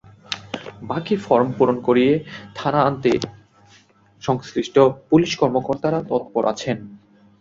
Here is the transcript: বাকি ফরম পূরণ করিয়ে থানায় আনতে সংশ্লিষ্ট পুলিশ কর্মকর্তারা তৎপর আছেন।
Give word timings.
বাকি 0.83 1.15
ফরম 1.17 1.49
পূরণ 1.57 1.77
করিয়ে 1.87 2.13
থানায় 2.55 2.85
আনতে 2.85 3.11
সংশ্লিষ্ট 4.23 4.75
পুলিশ 5.09 5.31
কর্মকর্তারা 5.35 5.99
তৎপর 6.09 6.43
আছেন। 6.45 6.77